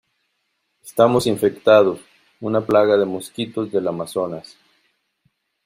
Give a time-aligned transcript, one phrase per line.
[0.83, 1.99] estamos infectados.
[2.39, 4.57] una plaga de mosquitos del Amazonas.